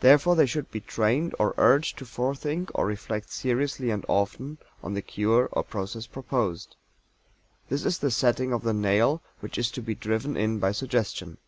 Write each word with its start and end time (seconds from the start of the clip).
Therefore 0.00 0.36
they 0.36 0.44
should 0.44 0.70
be 0.70 0.82
trained 0.82 1.34
or 1.38 1.54
urged 1.56 1.96
to 1.96 2.04
forethink 2.04 2.70
or 2.74 2.84
reflect 2.84 3.30
seriously 3.32 3.88
and 3.90 4.04
often 4.06 4.58
on 4.82 4.92
the 4.92 5.00
cure 5.00 5.48
or 5.52 5.62
process 5.64 6.06
proposed. 6.06 6.76
This 7.70 7.86
is 7.86 8.00
the 8.00 8.10
setting 8.10 8.52
of 8.52 8.64
the 8.64 8.74
nail, 8.74 9.22
which 9.40 9.56
is 9.56 9.70
to 9.70 9.80
be 9.80 9.94
driven 9.94 10.36
in 10.36 10.58
by 10.58 10.72
suggestion. 10.72 11.38